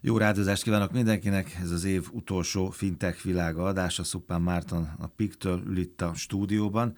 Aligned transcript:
Jó 0.00 0.16
rádozást 0.16 0.62
kívánok 0.62 0.92
mindenkinek, 0.92 1.58
ez 1.62 1.70
az 1.70 1.84
év 1.84 2.06
utolsó 2.12 2.70
fintech 2.70 3.24
világa 3.24 3.64
adása, 3.64 4.04
Szupán 4.04 4.42
Márton 4.42 4.88
a 4.98 5.06
PIK-től 5.06 5.62
ül 5.66 5.78
itt 5.78 6.00
a 6.00 6.14
stúdióban. 6.14 6.96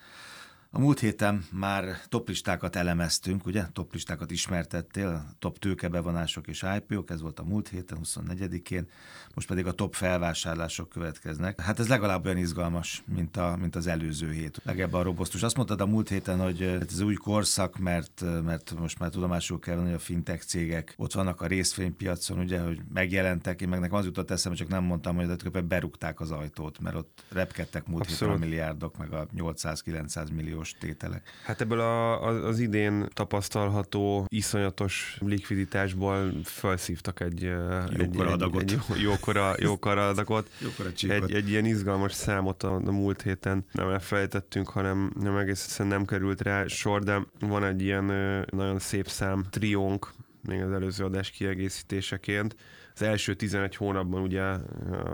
A 0.72 0.78
múlt 0.78 1.00
héten 1.00 1.44
már 1.52 2.00
toplistákat 2.08 2.76
elemeztünk, 2.76 3.46
ugye? 3.46 3.64
Toplistákat 3.72 4.30
ismertettél, 4.30 5.34
top 5.38 5.58
tőkebevonások 5.58 6.46
és 6.46 6.66
IPO-k, 6.76 7.10
ez 7.10 7.20
volt 7.20 7.38
a 7.38 7.44
múlt 7.44 7.68
héten, 7.68 7.98
24-én, 8.04 8.88
most 9.34 9.48
pedig 9.48 9.66
a 9.66 9.72
top 9.72 9.94
felvásárlások 9.94 10.88
következnek. 10.88 11.60
Hát 11.60 11.78
ez 11.78 11.88
legalább 11.88 12.24
olyan 12.24 12.36
izgalmas, 12.36 13.02
mint, 13.06 13.36
a, 13.36 13.56
mint 13.60 13.76
az 13.76 13.86
előző 13.86 14.32
hét. 14.32 14.60
Legalább 14.64 14.92
a 14.92 15.02
robosztus. 15.02 15.42
Azt 15.42 15.56
mondtad 15.56 15.80
a 15.80 15.86
múlt 15.86 16.08
héten, 16.08 16.40
hogy 16.40 16.62
ez 16.62 17.00
új 17.00 17.14
korszak, 17.14 17.78
mert, 17.78 18.24
mert 18.44 18.74
most 18.78 18.98
már 18.98 19.10
tudomásul 19.10 19.58
kell 19.58 19.74
venni, 19.74 19.86
hogy 19.86 19.96
a 19.96 19.98
fintech 19.98 20.44
cégek 20.44 20.94
ott 20.96 21.12
vannak 21.12 21.40
a 21.40 21.46
részvénypiacon, 21.46 22.38
ugye, 22.38 22.60
hogy 22.60 22.80
megjelentek. 22.92 23.60
Én 23.60 23.68
meg 23.68 23.80
nekem 23.80 23.96
az 23.96 24.04
jutott 24.04 24.30
eszembe, 24.30 24.58
csak 24.58 24.68
nem 24.68 24.84
mondtam, 24.84 25.14
hogy 25.14 25.24
tulajdonképpen 25.24 25.68
berúgták 25.68 26.20
az 26.20 26.30
ajtót, 26.30 26.80
mert 26.80 26.96
ott 26.96 27.24
repkedtek 27.28 27.86
múlt 27.86 28.02
Abszolút. 28.02 28.34
héten 28.34 28.48
a 28.48 28.50
milliárdok, 28.50 28.96
meg 28.96 29.12
a 29.12 29.26
800-900 29.36 30.32
millió 30.34 30.58
milliós 30.60 30.74
tételek. 30.78 31.22
Hát 31.44 31.60
ebből 31.60 31.80
a, 31.80 32.26
az, 32.26 32.44
az 32.44 32.58
idén 32.58 33.08
tapasztalható 33.12 34.26
iszonyatos 34.28 35.18
likviditásból 35.20 36.32
felszívtak 36.44 37.20
egy 37.20 37.52
jókora 37.96 38.30
adagot. 38.30 38.62
Egy, 38.62 38.78
egy 38.94 39.00
jókora, 39.00 39.54
jókora 39.58 40.08
adagot. 40.08 40.50
jókora 40.62 40.88
egy, 41.14 41.32
egy 41.32 41.48
ilyen 41.48 41.64
izgalmas 41.64 42.12
számot 42.12 42.62
a, 42.62 42.74
a 42.74 42.90
múlt 42.90 43.22
héten 43.22 43.64
nem 43.72 43.88
elfelejtettünk, 43.88 44.68
hanem 44.68 45.12
nem 45.20 45.36
egész 45.36 45.64
egyszerűen 45.64 45.94
nem 45.94 46.04
került 46.04 46.40
rá 46.40 46.66
sor, 46.66 47.02
de 47.02 47.20
van 47.40 47.64
egy 47.64 47.82
ilyen 47.82 48.04
nagyon 48.50 48.78
szép 48.78 49.08
szám, 49.08 49.44
triónk, 49.50 50.12
még 50.42 50.62
az 50.62 50.72
előző 50.72 51.04
adás 51.04 51.30
kiegészítéseként, 51.30 52.56
az 53.00 53.06
első 53.06 53.34
11 53.34 53.76
hónapban 53.76 54.22
ugye 54.22 54.42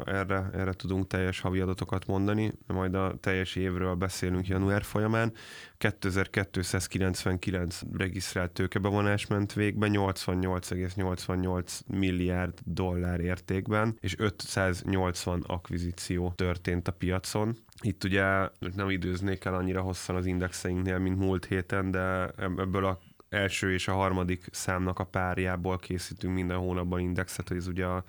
erre, 0.04 0.50
erre 0.52 0.72
tudunk 0.72 1.06
teljes 1.06 1.40
havi 1.40 1.60
adatokat 1.60 2.06
mondani, 2.06 2.52
majd 2.66 2.94
a 2.94 3.16
teljes 3.20 3.56
évről 3.56 3.94
beszélünk 3.94 4.46
január 4.46 4.82
folyamán. 4.82 5.32
2299 5.78 7.80
regisztrált 7.96 8.50
tőkebevonás 8.50 9.26
ment 9.26 9.52
végbe, 9.52 9.88
88,88 9.90 11.80
milliárd 11.86 12.58
dollár 12.64 13.20
értékben, 13.20 13.96
és 14.00 14.18
580 14.18 15.42
akvizíció 15.46 16.32
történt 16.36 16.88
a 16.88 16.92
piacon. 16.92 17.56
Itt 17.82 18.04
ugye 18.04 18.48
nem 18.74 18.90
időznék 18.90 19.44
el 19.44 19.54
annyira 19.54 19.80
hosszan 19.80 20.16
az 20.16 20.26
indexeinknél, 20.26 20.98
mint 20.98 21.18
múlt 21.18 21.44
héten, 21.44 21.90
de 21.90 22.30
ebből 22.36 22.84
a 22.84 22.98
első 23.28 23.72
és 23.72 23.88
a 23.88 23.92
harmadik 23.92 24.46
számnak 24.50 24.98
a 24.98 25.04
párjából 25.04 25.78
készítünk 25.78 26.34
minden 26.34 26.56
hónapban 26.56 27.00
indexet, 27.00 27.50
ez 27.50 27.66
ugye 27.66 27.84
a 27.84 28.04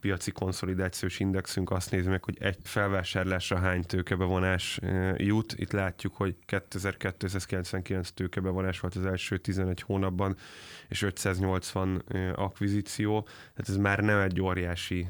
piaci 0.00 0.30
konszolidációs 0.30 1.20
indexünk. 1.20 1.70
Azt 1.70 1.90
nézi 1.90 2.08
meg, 2.08 2.24
hogy 2.24 2.36
egy 2.40 2.56
felvásárlásra 2.62 3.58
hány 3.58 3.82
tőkebevonás 3.82 4.80
jut. 5.16 5.54
Itt 5.56 5.72
látjuk, 5.72 6.16
hogy 6.16 6.36
2299 6.44 8.10
tőkebevonás 8.10 8.80
volt 8.80 8.94
az 8.94 9.04
első 9.04 9.38
11 9.38 9.80
hónapban, 9.82 10.36
és 10.88 11.02
580 11.02 12.02
eh, 12.08 12.38
akvizíció, 12.38 13.20
tehát 13.22 13.68
ez 13.68 13.76
már 13.76 13.98
nem 13.98 14.18
egy 14.18 14.40
óriási 14.40 15.08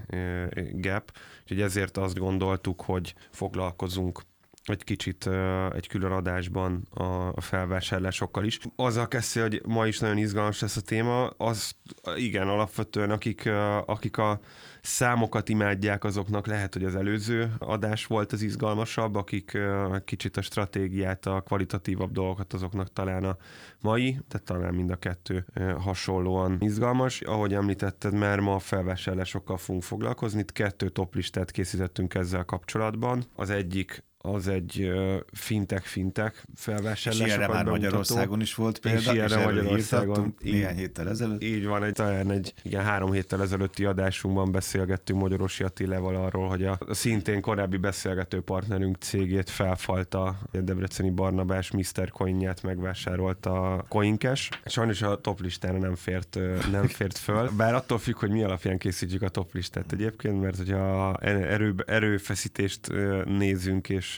gap, 0.72 1.12
úgyhogy 1.42 1.60
ezért 1.60 1.96
azt 1.96 2.18
gondoltuk, 2.18 2.80
hogy 2.80 3.14
foglalkozunk 3.30 4.22
egy 4.64 4.84
kicsit 4.84 5.28
egy 5.74 5.86
külön 5.88 6.12
adásban 6.12 6.88
a 7.34 7.40
felvásárlásokkal 7.40 8.44
is. 8.44 8.58
Azzal 8.76 9.08
kezdte, 9.08 9.40
hogy 9.42 9.62
ma 9.66 9.86
is 9.86 9.98
nagyon 9.98 10.16
izgalmas 10.18 10.60
lesz 10.60 10.76
a 10.76 10.80
téma, 10.80 11.26
az 11.26 11.72
igen, 12.16 12.48
alapvetően 12.48 13.10
akik, 13.10 13.46
akik 13.86 14.18
a 14.18 14.40
számokat 14.82 15.48
imádják, 15.48 16.04
azoknak 16.04 16.46
lehet, 16.46 16.72
hogy 16.72 16.84
az 16.84 16.94
előző 16.94 17.52
adás 17.58 18.06
volt 18.06 18.32
az 18.32 18.42
izgalmasabb, 18.42 19.14
akik 19.14 19.58
kicsit 20.04 20.36
a 20.36 20.42
stratégiát, 20.42 21.26
a 21.26 21.40
kvalitatívabb 21.40 22.12
dolgokat, 22.12 22.52
azoknak 22.52 22.92
talán 22.92 23.24
a 23.24 23.36
mai, 23.80 24.18
tehát 24.28 24.46
talán 24.46 24.74
mind 24.74 24.90
a 24.90 24.96
kettő 24.96 25.46
hasonlóan 25.78 26.56
izgalmas. 26.60 27.20
Ahogy 27.20 27.54
említetted, 27.54 28.14
már 28.14 28.40
ma 28.40 28.54
a 28.54 28.58
felvásárlásokkal 28.58 29.56
fogunk 29.56 29.82
foglalkozni. 29.82 30.40
Itt 30.40 30.52
kettő 30.52 30.88
toplistát 30.88 31.50
készítettünk 31.50 32.14
ezzel 32.14 32.44
kapcsolatban. 32.44 33.24
Az 33.34 33.50
egyik 33.50 34.08
az 34.22 34.48
egy 34.48 34.92
fintech-fintech 35.32 36.34
felvásárlás. 36.54 37.20
És 37.20 37.26
ilyenre 37.26 37.48
már 37.48 37.64
Magyarországon 37.64 38.40
is 38.40 38.54
volt 38.54 38.78
példa, 38.78 38.98
és, 38.98 39.06
ilyenre 39.06 39.38
és 39.38 39.44
Magyarországon 39.44 40.34
így, 40.42 40.52
néhány 40.52 40.76
héttel 40.76 41.08
ezelőtt. 41.08 41.42
Így 41.42 41.66
van, 41.66 41.84
egy, 41.84 41.92
talán 41.92 42.30
egy 42.30 42.54
igen, 42.62 42.84
három 42.84 43.12
héttel 43.12 43.42
ezelőtti 43.42 43.84
adásunkban 43.84 44.52
beszélgettünk 44.52 45.20
Magyarosi 45.20 45.64
Attilával 45.64 46.16
arról, 46.16 46.48
hogy 46.48 46.64
a, 46.64 46.78
a 46.86 46.94
szintén 46.94 47.40
korábbi 47.40 47.76
beszélgető 47.76 48.40
partnerünk 48.40 48.96
cégét 48.96 49.50
felfalta 49.50 50.24
a 50.24 50.36
Debreceni 50.52 51.10
Barnabás 51.10 51.70
Mr. 51.70 52.10
Coinját 52.10 52.62
megvásárolta 52.62 53.74
a 53.74 53.84
Coinkes. 53.88 54.48
Sajnos 54.64 55.02
a 55.02 55.20
top 55.20 55.40
listára 55.40 55.78
nem 55.78 55.94
fért, 55.94 56.38
nem 56.70 56.86
fért 56.98 57.18
föl, 57.18 57.50
bár 57.56 57.74
attól 57.74 57.98
függ, 57.98 58.18
hogy 58.18 58.30
mi 58.30 58.42
alapján 58.42 58.78
készítjük 58.78 59.22
a 59.22 59.28
top 59.28 59.54
listát 59.54 59.92
egyébként, 59.92 60.40
mert 60.40 60.56
hogyha 60.56 61.16
erő, 61.20 61.74
erőfeszítést 61.86 62.92
nézünk 63.24 63.88
és 63.88 64.09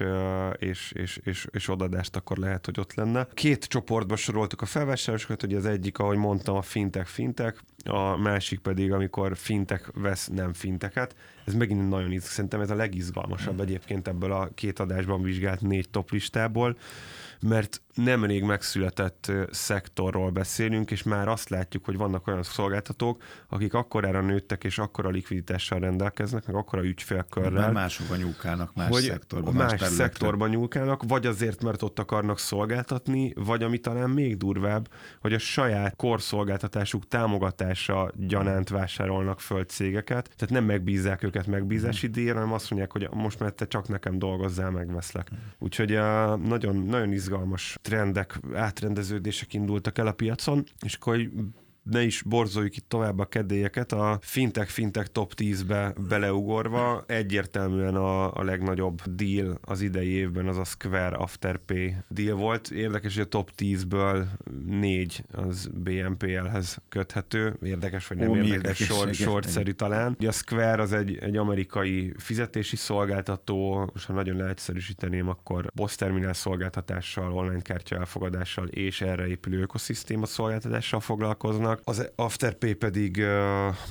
és, 0.59 0.93
és, 0.93 1.21
és, 1.25 1.47
és, 1.51 1.69
odadást, 1.69 2.17
akkor 2.17 2.37
lehet, 2.37 2.65
hogy 2.65 2.81
ott 2.81 2.95
lenne. 2.95 3.27
Két 3.35 3.65
csoportba 3.65 4.17
soroltuk 4.17 4.63
a 4.63 4.67
felvásárlásokat, 4.67 5.41
hogy 5.41 5.55
az 5.55 5.67
egyik, 5.67 5.99
ahogy 5.99 6.17
mondtam, 6.17 6.57
a 6.57 6.63
fintech 6.63 7.07
fintech, 7.07 7.61
a 7.85 8.17
másik 8.17 8.61
pedig, 8.61 8.93
amikor 8.93 9.37
fintech 9.37 9.89
vesz 9.95 10.27
nem 10.27 10.53
finteket. 10.53 11.17
Ez 11.45 11.55
megint 11.55 11.89
nagyon 11.89 12.07
izgalmas. 12.07 12.31
Szerintem 12.31 12.61
ez 12.61 12.71
a 12.71 12.75
legizgalmasabb 12.75 13.61
egyébként 13.61 14.09
ebből 14.09 14.33
a 14.33 14.49
két 14.55 14.79
adásban 14.79 15.23
vizsgált 15.23 15.61
négy 15.61 15.91
top 15.91 16.11
listából 16.11 16.77
mert 17.43 17.83
nemrég 17.95 18.43
megszületett 18.43 19.33
szektorról 19.51 20.31
beszélünk, 20.31 20.91
és 20.91 21.03
már 21.03 21.29
azt 21.29 21.49
látjuk, 21.49 21.85
hogy 21.85 21.97
vannak 21.97 22.27
olyan 22.27 22.43
szolgáltatók, 22.43 23.23
akik 23.49 23.75
akkorára 23.75 24.21
nőttek, 24.21 24.65
és 24.65 24.79
akkora 24.79 25.09
likviditással 25.09 25.79
rendelkeznek, 25.79 26.47
meg 26.47 26.57
akkora 26.57 26.85
ügyfélkörrel. 26.85 27.51
Mert 27.51 27.73
másokban 27.73 28.19
nyúlkálnak, 28.19 28.75
más 28.75 28.89
hogy 28.89 29.03
szektorban, 29.03 29.55
más, 29.55 29.81
más 29.81 29.91
szektorban 29.91 30.49
nyúlkálnak, 30.49 31.03
vagy 31.07 31.27
azért, 31.27 31.63
mert 31.63 31.83
ott 31.83 31.99
akarnak 31.99 32.39
szolgáltatni, 32.39 33.33
vagy 33.37 33.63
ami 33.63 33.79
talán 33.79 34.11
még 34.11 34.37
durvább, 34.37 34.89
hogy 35.21 35.33
a 35.33 35.39
saját 35.39 35.97
korszolgáltatásuk 35.97 37.09
támogatása 37.73 38.13
gyanánt 38.17 38.69
vásárolnak 38.69 39.41
föl 39.41 39.65
cégeket, 39.65 40.31
tehát 40.37 40.55
nem 40.55 40.65
megbízzák 40.65 41.23
őket 41.23 41.47
megbízási 41.47 42.07
hmm. 42.07 42.15
díjra, 42.15 42.35
hanem 42.35 42.53
azt 42.53 42.71
mondják, 42.71 42.93
hogy 42.93 43.09
most 43.13 43.39
mert 43.39 43.55
te 43.55 43.67
csak 43.67 43.89
nekem 43.89 44.19
dolgozzál, 44.19 44.71
megveszlek. 44.71 45.29
Hmm. 45.29 45.39
Úgyhogy 45.59 45.91
nagyon, 46.45 46.77
nagyon 46.77 47.13
izgalmas 47.13 47.21
izgalmas 47.33 47.79
trendek, 47.83 48.41
átrendeződések 48.55 49.55
indultak 49.55 49.99
el 49.99 50.07
a 50.07 50.13
piacon, 50.13 50.65
és 50.85 50.95
akkor 50.95 51.29
ne 51.83 52.03
is 52.03 52.23
borzoljuk 52.23 52.77
itt 52.77 52.89
tovább 52.89 53.19
a 53.19 53.25
kedélyeket, 53.25 53.93
a 53.93 54.19
fintech 54.23 54.71
fintech 54.71 55.11
top 55.11 55.33
10-be 55.37 55.93
beleugorva 56.09 57.05
egyértelműen 57.07 57.95
a, 57.95 58.35
a 58.35 58.43
legnagyobb 58.43 59.03
deal 59.03 59.59
az 59.61 59.81
idei 59.81 60.09
évben 60.09 60.49
az 60.49 60.59
a 60.59 60.65
Square 60.65 61.17
Afterpay 61.17 61.95
deal 62.09 62.37
volt. 62.37 62.71
Érdekes, 62.71 63.15
hogy 63.15 63.25
a 63.25 63.29
top 63.29 63.51
10-ből 63.59 64.25
négy 64.67 65.25
az 65.33 65.71
BNPL-hez 65.75 66.79
köthető. 66.89 67.57
Érdekes, 67.63 68.07
vagy 68.07 68.19
nem 68.19 68.31
Ó, 68.31 68.37
érdekes, 68.37 68.87
sor, 68.87 69.15
sortszerű 69.15 69.71
talán. 69.71 70.15
Ugye 70.19 70.29
a 70.29 70.33
Square 70.33 70.83
az 70.83 70.93
egy, 70.93 71.17
egy 71.17 71.37
amerikai 71.37 72.13
fizetési 72.17 72.77
szolgáltató, 72.77 73.91
most 73.93 74.07
ha 74.07 74.13
nagyon 74.13 74.37
leegyszerűsíteném, 74.37 75.29
akkor 75.29 75.71
boss 75.75 75.95
terminál 75.95 76.33
szolgáltatással, 76.33 77.33
online 77.33 77.63
kártya 77.63 77.97
elfogadással 77.97 78.67
és 78.67 79.01
erre 79.01 79.27
épülő 79.27 79.61
ökoszisztéma 79.61 80.27
szolgáltatással 80.27 81.01
foglalkoznak 81.01 81.72
vannak. 81.73 81.81
Az 81.85 82.11
Afterpay 82.17 82.75
pedig, 82.75 83.23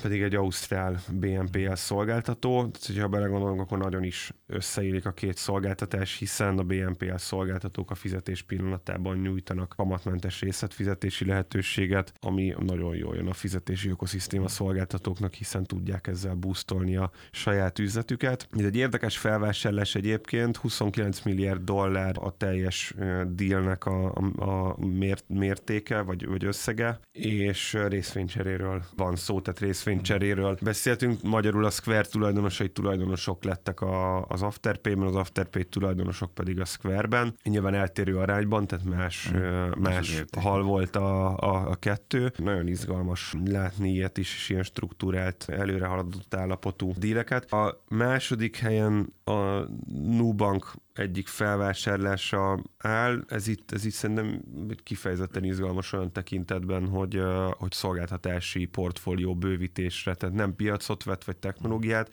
pedig 0.01 0.21
egy 0.21 0.35
ausztrál 0.35 1.01
BNPL 1.11 1.73
szolgáltató, 1.73 2.55
tehát 2.55 2.85
hogyha 2.85 3.07
belegondolunk, 3.07 3.61
akkor 3.61 3.77
nagyon 3.77 4.03
is 4.03 4.31
összeélik 4.47 5.05
a 5.05 5.11
két 5.11 5.37
szolgáltatás, 5.37 6.17
hiszen 6.17 6.57
a 6.57 6.63
BNPL 6.63 7.15
szolgáltatók 7.15 7.91
a 7.91 7.95
fizetés 7.95 8.41
pillanatában 8.41 9.17
nyújtanak 9.17 9.73
kamatmentes 9.77 10.41
részletfizetési 10.41 11.25
lehetőséget, 11.25 12.13
ami 12.19 12.55
nagyon 12.59 12.95
jól 12.95 13.15
jön 13.15 13.27
a 13.27 13.33
fizetési 13.33 13.89
ökoszisztéma 13.89 14.47
szolgáltatóknak, 14.47 15.33
hiszen 15.33 15.63
tudják 15.63 16.07
ezzel 16.07 16.35
boostolni 16.35 16.95
a 16.95 17.11
saját 17.31 17.79
üzletüket. 17.79 18.47
Ez 18.51 18.65
egy 18.65 18.75
érdekes 18.75 19.17
felvásárlás 19.17 19.95
egyébként, 19.95 20.57
29 20.57 21.21
milliárd 21.21 21.61
dollár 21.61 22.15
a 22.19 22.37
teljes 22.37 22.93
dealnek 23.27 23.85
a, 23.85 24.13
a, 24.35 24.41
a 24.49 24.75
mért, 24.85 25.23
mértéke, 25.27 26.01
vagy, 26.01 26.25
vagy 26.27 26.45
összege, 26.45 26.99
és 27.11 27.70
és 27.73 27.83
részvénycseréről 27.87 28.83
van 28.95 29.15
szó, 29.15 29.41
tehát 29.41 29.59
részvénycseréről 29.59 30.57
beszéltünk. 30.61 31.21
Magyarul 31.21 31.65
a 31.65 31.69
Square 31.69 32.03
tulajdonosai 32.03 32.69
tulajdonosok 32.69 33.43
lettek 33.43 33.81
a, 33.81 34.25
az 34.25 34.41
Afterpay-ben, 34.41 35.07
az 35.07 35.15
Afterpay 35.15 35.63
tulajdonosok 35.63 36.33
pedig 36.33 36.59
a 36.59 36.65
Square-ben. 36.65 37.35
Nyilván 37.43 37.73
eltérő 37.73 38.17
arányban, 38.17 38.67
tehát 38.67 38.85
más, 38.85 39.27
hmm. 39.27 39.71
más 39.79 40.23
hal 40.39 40.63
volt 40.63 40.95
a, 40.95 41.37
a, 41.37 41.69
a 41.69 41.75
kettő. 41.75 42.31
Nagyon 42.37 42.67
izgalmas 42.67 43.33
látni 43.45 43.89
ilyet 43.89 44.17
is, 44.17 44.35
és 44.35 44.49
ilyen 44.49 44.63
struktúrált, 44.63 45.45
előre 45.49 45.85
haladott 45.85 46.33
állapotú 46.33 46.93
díleket. 46.97 47.51
A 47.51 47.83
második 47.87 48.57
helyen 48.57 49.13
a 49.23 49.67
Nubank 49.93 50.73
egyik 50.93 51.27
felvásárlása 51.27 52.63
áll. 52.77 53.23
Ez 53.27 53.47
itt, 53.47 53.71
ez 53.71 53.85
itt 53.85 53.93
szerintem 53.93 54.41
kifejezetten 54.83 55.43
izgalmas 55.43 55.93
olyan 55.93 56.11
tekintetben, 56.11 56.87
hogy, 56.87 57.21
hogy 57.49 57.71
szolgáltatási 57.71 58.65
portfólió 58.65 59.35
bővítésre, 59.35 60.15
tehát 60.15 60.35
nem 60.35 60.55
piacot 60.55 61.03
vett, 61.03 61.23
vagy 61.23 61.37
technológiát, 61.37 62.11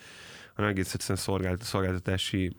hanem 0.55 0.71
egész 0.71 0.95
egyszerűen 0.95 1.57
szolgáltatási, 1.61 2.57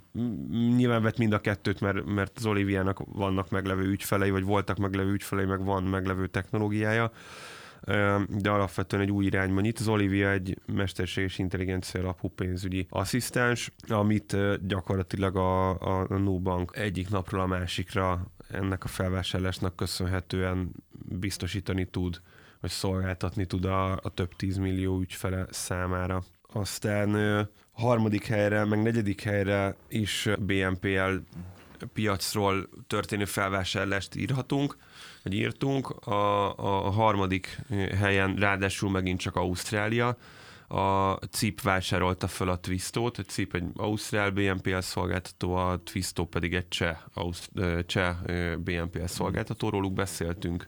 nyilván 0.76 1.02
vett 1.02 1.18
mind 1.18 1.34
a 1.34 1.42
kettőt, 1.42 1.80
mert, 1.80 2.06
mert 2.06 2.38
az 2.38 2.46
Oliviának 2.46 3.00
vannak 3.06 3.50
meglevő 3.50 3.90
ügyfelei, 3.90 4.30
vagy 4.30 4.44
voltak 4.44 4.78
meglevő 4.78 5.12
ügyfelei, 5.12 5.46
meg 5.46 5.64
van 5.64 5.84
meglevő 5.84 6.28
technológiája, 6.28 7.12
de 8.28 8.50
alapvetően 8.50 9.02
egy 9.04 9.12
új 9.12 9.26
irányban 9.26 9.64
nyit. 9.64 9.80
Az 9.80 9.88
Olivia 9.88 10.32
egy 10.32 10.58
mesterséges 10.66 11.38
intelligencia 11.38 12.02
alapú 12.02 12.28
pénzügyi 12.28 12.88
asszisztens, 12.90 13.72
amit 13.88 14.38
gyakorlatilag 14.68 15.36
a, 15.36 15.70
a, 15.70 16.06
a 16.10 16.18
Nubank 16.18 16.76
egyik 16.76 17.10
napról 17.10 17.42
a 17.42 17.46
másikra 17.46 18.32
ennek 18.50 18.84
a 18.84 18.88
felvásárlásnak 18.88 19.76
köszönhetően 19.76 20.72
biztosítani 21.06 21.86
tud, 21.86 22.22
vagy 22.62 22.70
szolgáltatni 22.70 23.46
tud 23.46 23.66
a, 23.66 23.92
a 23.92 24.10
több 24.14 24.36
tízmillió 24.36 25.00
ügyfele 25.00 25.46
számára. 25.50 26.24
Aztán 26.54 27.48
harmadik 27.72 28.26
helyre, 28.26 28.66
meg 28.66 28.82
negyedik 28.82 29.22
helyre 29.22 29.76
is 29.88 30.30
BNPL 30.40 31.16
piacról 31.94 32.70
történő 32.88 33.26
felvásárlást 33.26 34.16
írhatunk 34.16 34.78
hogy 35.24 35.34
írtunk. 35.34 35.90
A, 35.90 36.56
a 36.58 36.90
harmadik 36.90 37.60
helyen 37.98 38.36
ráadásul 38.36 38.90
megint 38.90 39.20
csak 39.20 39.36
Ausztrália, 39.36 40.18
a 40.68 41.14
CIP 41.14 41.62
vásárolta 41.62 42.28
fel 42.28 42.50
a 42.50 42.58
Twistot, 42.58 43.18
a 43.18 43.24
CIP 43.24 43.56
egy 43.56 43.64
Ausztrál 43.76 44.32
BNPL 44.32 44.80
szolgáltató, 44.80 45.56
a 45.56 45.80
Twisto 45.84 46.26
pedig 46.26 46.54
egy 46.54 46.68
cseh, 46.68 46.98
cseh 47.86 48.16
BNPL 48.58 49.06
szolgáltató, 49.06 49.70
róluk 49.70 49.94
beszéltünk 49.94 50.68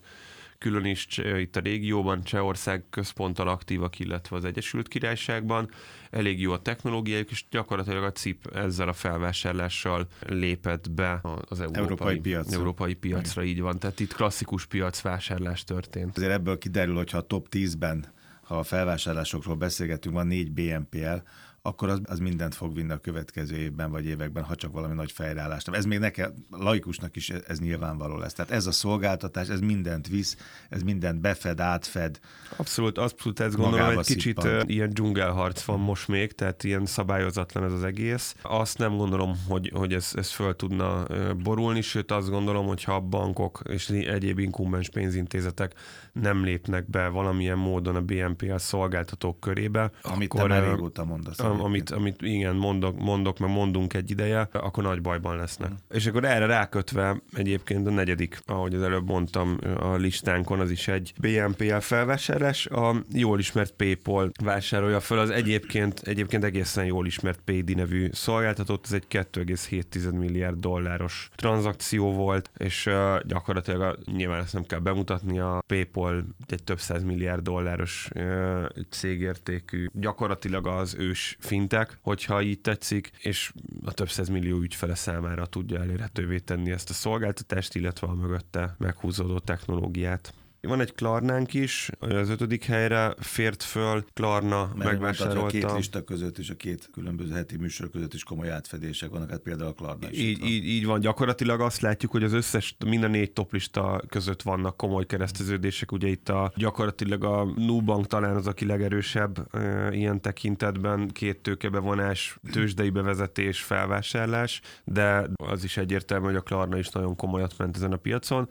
külön 0.61 0.85
is 0.85 1.07
itt 1.17 1.55
a 1.55 1.59
régióban, 1.59 2.23
Csehország 2.23 2.83
központtal 2.89 3.47
aktívak, 3.47 3.99
illetve 3.99 4.35
az 4.35 4.45
Egyesült 4.45 4.87
Királyságban. 4.87 5.69
Elég 6.09 6.39
jó 6.39 6.51
a 6.51 6.61
technológiájuk, 6.61 7.31
és 7.31 7.45
gyakorlatilag 7.49 8.03
a 8.03 8.11
CIP 8.11 8.55
ezzel 8.55 8.87
a 8.87 8.93
felvásárlással 8.93 10.07
lépett 10.27 10.91
be 10.91 11.21
az 11.49 11.61
európai, 11.61 11.81
európai, 11.81 12.19
piacra. 12.19 12.57
európai 12.57 12.93
piacra, 12.93 13.43
így 13.43 13.61
van. 13.61 13.79
Tehát 13.79 13.99
itt 13.99 14.13
klasszikus 14.13 14.65
piacvásárlás 14.65 15.63
történt. 15.63 16.17
Azért 16.17 16.31
ebből 16.31 16.57
kiderül, 16.57 16.95
hogyha 16.95 17.17
a 17.17 17.21
top 17.21 17.47
10-ben 17.51 18.05
ha 18.41 18.57
a 18.57 18.63
felvásárlásokról 18.63 19.55
beszélgetünk, 19.55 20.15
van 20.15 20.27
négy 20.27 20.51
BNPL, 20.51 21.15
akkor 21.61 21.89
az, 21.89 22.01
az 22.03 22.19
mindent 22.19 22.55
fog 22.55 22.75
vinni 22.75 22.91
a 22.91 22.97
következő 22.97 23.55
évben 23.55 23.91
vagy 23.91 24.05
években, 24.05 24.43
ha 24.43 24.55
csak 24.55 24.71
valami 24.71 24.93
nagy 24.93 25.11
fejreállást. 25.11 25.69
Ez 25.69 25.85
még 25.85 25.99
nekem, 25.99 26.33
laikusnak 26.49 27.15
is 27.15 27.29
ez 27.29 27.59
nyilvánvaló 27.59 28.17
lesz. 28.17 28.33
Tehát 28.33 28.51
ez 28.51 28.65
a 28.65 28.71
szolgáltatás, 28.71 29.47
ez 29.47 29.59
mindent 29.59 30.07
visz, 30.07 30.37
ez 30.69 30.81
mindent 30.81 31.21
befed, 31.21 31.59
átfed. 31.59 32.19
Abszolút, 32.55 32.97
abszolút 32.97 33.39
ezt 33.39 33.55
gondolom, 33.55 33.97
egy 33.97 34.05
kicsit 34.05 34.41
szippant. 34.41 34.69
ilyen 34.69 34.89
dzsungelharc 34.89 35.63
van 35.63 35.79
most 35.79 36.07
még, 36.07 36.31
tehát 36.31 36.63
ilyen 36.63 36.85
szabályozatlan 36.85 37.63
ez 37.63 37.71
az 37.71 37.83
egész. 37.83 38.35
Azt 38.41 38.77
nem 38.77 38.97
gondolom, 38.97 39.33
hogy, 39.47 39.71
hogy 39.73 39.93
ez, 39.93 40.11
ez 40.15 40.31
föl 40.31 40.55
tudna 40.55 41.05
borulni, 41.43 41.81
sőt 41.81 42.11
azt 42.11 42.29
gondolom, 42.29 42.65
hogy 42.65 42.83
ha 42.83 42.95
a 42.95 42.99
bankok 42.99 43.61
és 43.69 43.89
egyéb 43.89 44.39
inkumbens 44.39 44.89
pénzintézetek 44.89 45.73
nem 46.13 46.43
lépnek 46.43 46.89
be 46.89 47.07
valamilyen 47.07 47.57
módon 47.57 47.95
a 47.95 48.01
BNPL 48.01 48.55
szolgáltatók 48.55 49.39
körébe, 49.39 49.91
Amit 50.01 50.33
akkor, 50.33 50.49
te 50.49 50.59
már 50.59 50.69
régóta 50.69 51.03
mondasz 51.03 51.39
amit, 51.59 51.89
amit 51.89 52.21
igen, 52.21 52.55
mondok, 52.55 52.99
mondok, 52.99 53.39
meg 53.39 53.49
mondunk 53.49 53.93
egy 53.93 54.11
ideje, 54.11 54.47
akkor 54.51 54.83
nagy 54.83 55.01
bajban 55.01 55.37
lesznek. 55.37 55.69
Mm. 55.69 55.73
És 55.89 56.05
akkor 56.05 56.25
erre 56.25 56.45
rákötve 56.45 57.21
egyébként 57.33 57.87
a 57.87 57.91
negyedik, 57.91 58.39
ahogy 58.45 58.75
az 58.75 58.81
előbb 58.81 59.07
mondtam, 59.07 59.59
a 59.79 59.95
listánkon 59.95 60.59
az 60.59 60.71
is 60.71 60.87
egy 60.87 61.13
BNPL 61.19 61.77
felvásárlás. 61.77 62.65
A 62.65 62.95
jól 63.13 63.39
ismert 63.39 63.71
PayPal 63.71 64.31
vásárolja 64.43 64.99
fel 64.99 65.19
az 65.19 65.29
egyébként, 65.29 65.99
egyébként 65.99 66.43
egészen 66.43 66.85
jól 66.85 67.05
ismert 67.05 67.39
Paydi 67.45 67.73
nevű 67.73 68.09
szolgáltatót, 68.11 68.85
ez 68.85 68.91
egy 68.91 69.05
2,7 69.09 70.17
milliárd 70.17 70.59
dolláros 70.59 71.29
tranzakció 71.35 72.13
volt, 72.13 72.51
és 72.57 72.85
uh, 72.85 73.19
gyakorlatilag 73.23 73.81
a, 73.81 73.97
nyilván 74.11 74.41
ezt 74.41 74.53
nem 74.53 74.63
kell 74.63 74.79
bemutatni, 74.79 75.39
a 75.39 75.63
PayPal 75.67 76.25
egy 76.47 76.63
több 76.63 76.79
száz 76.79 77.03
milliárd 77.03 77.43
dolláros 77.43 78.09
uh, 78.15 78.65
cégértékű, 78.89 79.89
gyakorlatilag 79.93 80.67
az 80.67 80.95
ős 80.99 81.37
fintek, 81.43 81.97
hogyha 82.01 82.41
így 82.41 82.61
tetszik, 82.61 83.11
és 83.19 83.53
a 83.85 83.91
több 83.91 84.09
millió 84.29 84.59
ügyfele 84.59 84.95
számára 84.95 85.45
tudja 85.45 85.81
elérhetővé 85.81 86.39
tenni 86.39 86.71
ezt 86.71 86.89
a 86.89 86.93
szolgáltatást, 86.93 87.75
illetve 87.75 88.07
a 88.07 88.13
mögötte 88.13 88.75
meghúzódó 88.77 89.39
technológiát. 89.39 90.33
Van 90.67 90.79
egy 90.79 90.93
Klarnánk 90.93 91.53
is, 91.53 91.89
az 91.99 92.29
ötödik 92.29 92.63
helyre 92.63 93.13
fért 93.19 93.63
föl, 93.63 94.03
Klarna 94.13 94.71
Mert 94.75 94.89
megvásárolta. 94.89 95.45
A 95.45 95.47
két 95.47 95.71
lista 95.71 96.03
között 96.03 96.37
és 96.37 96.49
a 96.49 96.55
két 96.55 96.89
különböző 96.93 97.33
heti 97.33 97.57
műsor 97.57 97.89
között 97.89 98.13
is 98.13 98.23
komoly 98.23 98.49
átfedések 98.49 99.09
vannak, 99.09 99.29
hát 99.29 99.39
például 99.39 99.69
a 99.69 99.73
Klarna 99.73 100.09
is. 100.09 100.19
Így, 100.19 100.39
van. 100.39 100.49
így, 100.49 100.65
így 100.65 100.85
van, 100.85 100.99
gyakorlatilag 100.99 101.61
azt 101.61 101.81
látjuk, 101.81 102.11
hogy 102.11 102.23
az 102.23 102.33
összes, 102.33 102.75
mind 102.85 103.03
a 103.03 103.07
négy 103.07 103.31
toplista 103.31 104.01
között 104.07 104.41
vannak 104.41 104.77
komoly 104.77 105.05
kereszteződések, 105.05 105.91
ugye 105.91 106.07
itt 106.07 106.29
a 106.29 106.51
gyakorlatilag 106.55 107.23
a 107.23 107.43
Nubank 107.43 108.07
talán 108.07 108.35
az, 108.35 108.47
aki 108.47 108.65
legerősebb 108.65 109.55
e, 109.55 109.93
ilyen 109.93 110.21
tekintetben, 110.21 111.07
két 111.07 111.41
tőkebevonás, 111.41 112.37
tőzsdei 112.51 112.89
bevezetés, 112.89 113.61
felvásárlás, 113.61 114.61
de 114.83 115.29
az 115.35 115.63
is 115.63 115.77
egyértelmű, 115.77 116.25
hogy 116.25 116.35
a 116.35 116.41
Klarna 116.41 116.77
is 116.77 116.89
nagyon 116.89 117.15
komolyat 117.15 117.57
ment 117.57 117.75
ezen 117.75 117.91
a 117.91 117.97
piacon. 117.97 118.49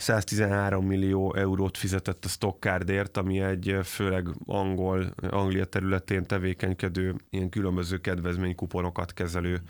113 0.00 0.86
millió 0.86 1.34
eurót 1.34 1.76
fizetett 1.76 2.24
a 2.24 2.28
Stockardért, 2.28 3.16
ami 3.16 3.40
egy 3.40 3.78
főleg 3.84 4.28
angol, 4.46 5.14
Anglia 5.30 5.64
területén 5.64 6.26
tevékenykedő 6.26 7.14
ilyen 7.30 7.48
különböző 7.48 7.98
kedvezménykuponokat 7.98 9.12
kezelő 9.12 9.60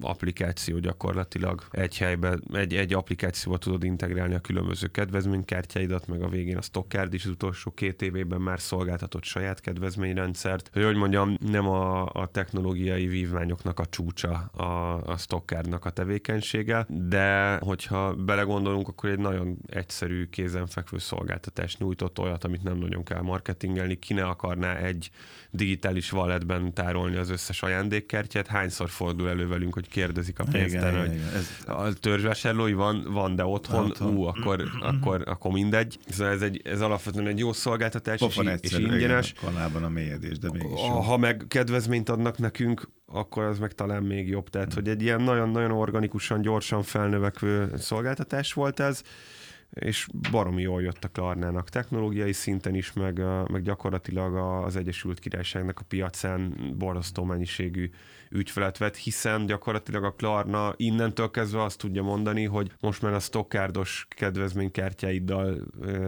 applikáció 0.00 0.78
gyakorlatilag. 0.78 1.62
Egy 1.70 1.98
helyben, 1.98 2.42
egy, 2.52 2.74
egy 2.74 2.94
applikációba 2.94 3.58
tudod 3.58 3.84
integrálni 3.84 4.34
a 4.34 4.40
különböző 4.40 4.86
kedvezménykártyáidat, 4.86 6.06
meg 6.06 6.22
a 6.22 6.28
végén 6.28 6.56
a 6.56 6.62
Stockard 6.62 7.14
is 7.14 7.24
az 7.24 7.30
utolsó 7.30 7.70
két 7.70 8.02
évében 8.02 8.40
már 8.40 8.60
szolgáltatott 8.60 9.24
saját 9.24 9.60
kedvezményrendszert. 9.60 10.70
Hogy, 10.72 10.84
hogy 10.84 10.96
mondjam, 10.96 11.36
nem 11.40 11.68
a, 11.68 12.06
a 12.06 12.26
technológiai 12.26 13.06
vívmányoknak 13.06 13.80
a 13.80 13.86
csúcsa 13.86 14.32
a, 14.38 15.02
a 15.06 15.16
Stockardnak 15.16 15.84
a 15.84 15.90
tevékenysége, 15.90 16.86
de 16.88 17.56
hogyha 17.56 18.14
belegondolunk, 18.14 18.88
akkor 18.88 19.10
egy 19.10 19.18
nagyon 19.18 19.58
egyszerű, 19.66 20.28
kézenfekvő 20.28 20.98
szolgáltatást 20.98 21.78
nyújtott 21.78 22.18
olyat, 22.18 22.44
amit 22.44 22.62
nem 22.62 22.76
nagyon 22.76 23.04
kell 23.04 23.20
marketingelni, 23.20 23.98
ki 23.98 24.14
ne 24.14 24.24
akarná 24.24 24.76
egy 24.76 25.10
digitális 25.50 26.12
walletben 26.12 26.74
tárolni 26.74 27.16
az 27.16 27.30
összes 27.30 27.62
ajándékkártyát, 27.62 28.46
hányszor 28.46 28.88
fordul 28.88 29.17
elő 29.26 29.48
velünk, 29.48 29.74
hogy 29.74 29.88
kérdezik 29.88 30.38
a 30.38 30.44
pénztár, 30.50 30.98
hogy 30.98 31.12
igen, 31.14 31.28
ez... 31.34 31.64
a 31.66 31.92
törzsvásárlói 31.92 32.72
van, 32.72 33.06
van, 33.08 33.34
de 33.34 33.44
otthon, 33.44 33.84
otthon. 33.84 34.16
ú, 34.16 34.22
akkor, 34.22 34.62
akkor, 34.80 35.22
akkor 35.26 35.52
mindegy. 35.52 35.98
Szóval 36.08 36.32
ez, 36.32 36.42
egy, 36.42 36.60
ez 36.64 36.80
alapvetően 36.80 37.26
egy 37.26 37.38
jó 37.38 37.52
szolgáltatás, 37.52 38.20
és, 38.20 38.40
és 38.60 38.72
ingyenes. 38.72 39.32
Kanálban 39.32 39.84
a 39.84 39.88
mélyedés, 39.88 40.38
de 40.38 40.48
mégis 40.52 40.80
jó. 40.88 41.00
Ha 41.00 41.16
meg 41.16 41.44
kedvezményt 41.48 42.08
adnak 42.08 42.38
nekünk, 42.38 42.88
akkor 43.06 43.42
az 43.42 43.58
meg 43.58 43.72
talán 43.72 44.02
még 44.02 44.28
jobb. 44.28 44.48
Tehát, 44.48 44.74
hogy 44.74 44.88
egy 44.88 45.02
ilyen 45.02 45.22
nagyon-nagyon 45.22 45.70
organikusan, 45.70 46.40
gyorsan 46.40 46.82
felnövekvő 46.82 47.72
szolgáltatás 47.76 48.52
volt 48.52 48.80
ez 48.80 49.02
és 49.70 50.06
baromi 50.30 50.62
jól 50.62 50.82
jött 50.82 51.04
a 51.04 51.08
Klarnának 51.08 51.68
technológiai 51.68 52.32
szinten 52.32 52.74
is, 52.74 52.92
meg, 52.92 53.22
meg 53.50 53.62
gyakorlatilag 53.62 54.36
az 54.64 54.76
Egyesült 54.76 55.18
Királyságnak 55.18 55.78
a 55.80 55.84
piacán 55.88 56.54
borzasztó 56.78 57.24
mennyiségű 57.24 57.90
ügyfelet 58.30 58.78
vett, 58.78 58.96
hiszen 58.96 59.46
gyakorlatilag 59.46 60.04
a 60.04 60.10
Klarna 60.10 60.74
innentől 60.76 61.30
kezdve 61.30 61.62
azt 61.62 61.78
tudja 61.78 62.02
mondani, 62.02 62.44
hogy 62.44 62.72
most 62.80 63.02
már 63.02 63.12
a 63.12 63.18
stockardos 63.18 64.06
kedvezménykártyáiddal 64.08 65.66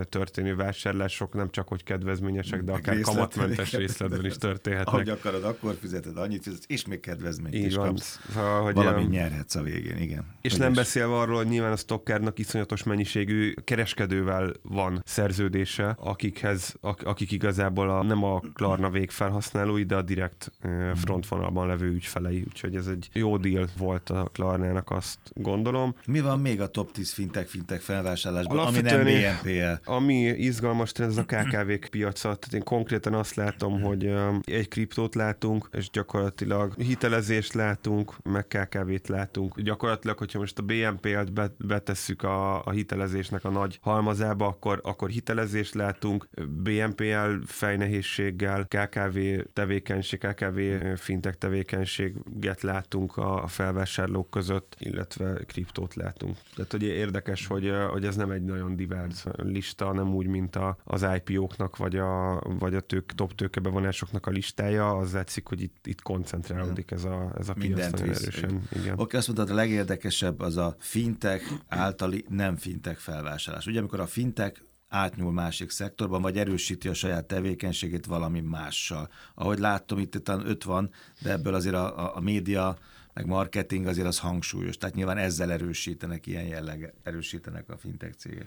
történő 0.08 0.56
vásárlások 0.56 1.34
nem 1.34 1.50
csak 1.50 1.68
hogy 1.68 1.82
kedvezményesek, 1.82 2.62
de 2.62 2.72
akár 2.72 2.94
Részlet, 2.94 3.14
kamatmentes 3.14 3.72
részletben 3.72 4.24
is 4.24 4.36
történhetnek. 4.36 4.94
Ahogy 4.94 5.08
akarod, 5.08 5.44
akkor 5.44 5.74
fizeted 5.80 6.16
annyit, 6.16 6.42
fizetsz, 6.42 6.64
és 6.66 6.86
még 6.86 7.00
kedvezményt 7.00 7.54
Így 7.54 7.64
is 7.64 7.74
van. 7.74 7.86
kapsz. 7.86 8.20
Szóval, 8.32 8.62
hogy 8.62 8.74
Valami 8.74 9.04
nyerhetsz 9.04 9.54
a 9.54 9.62
végén, 9.62 9.96
igen. 9.96 10.24
És 10.40 10.54
nem 10.54 10.72
beszélve 10.72 11.14
arról, 11.14 11.36
hogy 11.36 11.48
nyilván 11.48 11.72
a 11.72 11.76
stockárnak 11.76 12.38
iszonyatos 12.38 12.82
mennyiségű 12.82 13.49
kereskedő, 13.64 14.10
kereskedővel 14.10 14.52
van 14.62 15.02
szerződése, 15.04 15.96
akikhez, 15.98 16.74
akik 16.80 17.32
igazából 17.32 17.90
a, 17.90 18.02
nem 18.02 18.24
a 18.24 18.40
Klarna 18.52 18.90
végfelhasználói, 18.90 19.82
de 19.82 19.96
a 19.96 20.02
direkt 20.02 20.52
frontvonalban 20.94 21.66
levő 21.66 21.86
ügyfelei, 21.86 22.44
úgyhogy 22.46 22.76
ez 22.76 22.86
egy 22.86 23.08
jó 23.12 23.36
deal 23.36 23.68
volt 23.78 24.10
a 24.10 24.30
Klarnának, 24.32 24.90
azt 24.90 25.18
gondolom. 25.34 25.94
Mi 26.06 26.20
van 26.20 26.40
még 26.40 26.60
a 26.60 26.66
top 26.66 26.92
10 26.92 27.12
fintech, 27.12 27.48
fintech 27.48 27.82
felvásárlásban, 27.82 28.58
ami 28.58 28.80
nem 28.80 29.04
BNPL? 29.04 29.90
Ami 29.90 30.14
izgalmas, 30.22 30.92
ez 30.92 31.16
a 31.16 31.24
KKV-k 31.24 31.88
piaca. 31.90 32.34
Tehát 32.34 32.52
én 32.52 32.62
konkrétan 32.62 33.14
azt 33.14 33.34
látom, 33.34 33.80
hogy 33.80 34.12
egy 34.44 34.68
kriptót 34.68 35.14
látunk, 35.14 35.68
és 35.72 35.90
gyakorlatilag 35.90 36.74
hitelezést 36.74 37.52
látunk, 37.52 38.22
meg 38.22 38.46
KKV-t 38.46 39.08
látunk. 39.08 39.60
Gyakorlatilag, 39.60 40.18
hogyha 40.18 40.38
most 40.38 40.58
a 40.58 40.62
BNPL-t 40.62 41.56
betesszük 41.66 42.22
a, 42.22 42.64
a 42.64 42.70
hitelezésnek 42.70 43.39
a 43.44 43.50
nagy 43.50 43.78
halmazába, 43.82 44.46
akkor, 44.46 44.80
akkor 44.82 45.08
hitelezést 45.08 45.74
látunk, 45.74 46.28
BNPL 46.48 47.44
fejnehézséggel, 47.46 48.66
KKV 48.68 49.18
tevékenység, 49.52 50.18
KKV 50.18 50.58
fintech 50.96 51.36
tevékenységet 51.36 52.60
látunk 52.60 53.16
a 53.16 53.46
felvásárlók 53.46 54.30
között, 54.30 54.76
illetve 54.78 55.40
kriptót 55.46 55.94
látunk. 55.94 56.36
Tehát 56.54 56.70
hogy 56.70 56.82
érdekes, 56.82 57.46
hogy, 57.46 57.72
hogy 57.90 58.04
ez 58.04 58.16
nem 58.16 58.30
egy 58.30 58.42
nagyon 58.42 58.76
divers 58.76 59.24
lista, 59.36 59.92
nem 59.92 60.14
úgy, 60.14 60.26
mint 60.26 60.56
a, 60.56 60.76
az 60.84 61.06
IPO-knak, 61.16 61.76
vagy 61.76 61.96
a, 61.96 62.42
vagy 62.58 62.74
a 62.74 62.80
tők, 62.80 63.12
top 63.14 63.34
tőkebevonásoknak 63.34 64.26
a 64.26 64.30
listája, 64.30 64.96
az 64.96 65.12
látszik, 65.12 65.46
hogy 65.46 65.62
itt, 65.62 65.86
itt 65.86 66.02
koncentrálódik 66.02 66.90
ez 66.90 67.04
a, 67.04 67.32
ez 67.38 67.48
a 67.48 67.52
piac 67.52 67.90
nagyon 67.90 68.14
erősen. 68.14 68.62
Igen. 68.72 68.98
Oké, 68.98 69.16
azt 69.16 69.26
mondtad, 69.26 69.50
a 69.50 69.54
legérdekesebb 69.54 70.40
az 70.40 70.56
a 70.56 70.76
fintech 70.78 71.52
általi 71.68 72.24
nem 72.28 72.56
fintech 72.56 72.98
felvásárlás. 72.98 73.29
Ugye, 73.66 73.78
amikor 73.78 74.00
a 74.00 74.06
fintech 74.06 74.60
átnyúl 74.88 75.32
másik 75.32 75.70
szektorban, 75.70 76.22
vagy 76.22 76.38
erősíti 76.38 76.88
a 76.88 76.94
saját 76.94 77.26
tevékenységét 77.26 78.06
valami 78.06 78.40
mással. 78.40 79.08
Ahogy 79.34 79.58
láttam, 79.58 79.98
itt, 79.98 80.14
itt 80.14 80.28
öt 80.28 80.64
van, 80.64 80.90
de 81.20 81.30
ebből 81.30 81.54
azért 81.54 81.74
a, 81.74 81.98
a, 81.98 82.16
a 82.16 82.20
média 82.20 82.78
meg 83.12 83.26
marketing 83.26 83.86
azért 83.86 84.06
az 84.06 84.18
hangsúlyos. 84.18 84.76
Tehát 84.76 84.94
nyilván 84.94 85.18
ezzel 85.18 85.52
erősítenek, 85.52 86.26
ilyen 86.26 86.46
jelleg 86.46 86.92
erősítenek 87.02 87.68
a 87.68 87.76
fintech 87.76 88.14
cégek. 88.16 88.46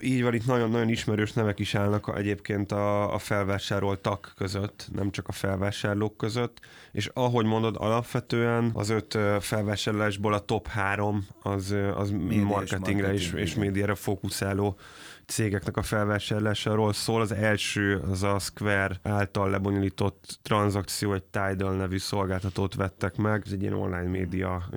Így 0.00 0.22
van, 0.22 0.34
itt 0.34 0.46
nagyon-nagyon 0.46 0.88
ismerős 0.88 1.32
nevek 1.32 1.58
is 1.58 1.74
állnak 1.74 2.12
egyébként 2.16 2.72
a, 2.72 3.14
a 3.14 3.18
felvásároltak 3.18 4.32
között, 4.36 4.88
nem 4.92 5.10
csak 5.10 5.28
a 5.28 5.32
felvásárlók 5.32 6.16
között, 6.16 6.60
és 6.92 7.10
ahogy 7.12 7.44
mondod, 7.44 7.76
alapvetően 7.78 8.70
az 8.72 8.88
öt 8.88 9.18
felvásárlásból 9.40 10.32
a 10.32 10.38
top 10.38 10.66
három 10.66 11.26
az, 11.42 11.74
az 11.94 12.10
marketingre 12.44 13.12
és, 13.12 13.32
és 13.32 13.54
médiára 13.54 13.94
fókuszáló 13.94 14.76
cégeknek 15.26 15.76
a 15.76 15.82
felvásárlásáról 15.82 16.92
szól. 16.92 17.20
Az 17.20 17.32
első 17.32 17.98
az 17.98 18.22
a 18.22 18.38
Square 18.38 18.98
által 19.02 19.50
lebonyolított 19.50 20.38
tranzakció, 20.42 21.12
egy 21.12 21.22
Tidal 21.22 21.76
nevű 21.76 21.98
szolgáltatót 21.98 22.74
vettek 22.74 23.16
meg. 23.16 23.42
Ez 23.46 23.52
egy 23.52 23.62
ilyen 23.62 23.72
online 23.72 24.08
média 24.08 24.68